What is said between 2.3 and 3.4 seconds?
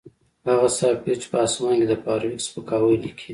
سپکاوی لیکي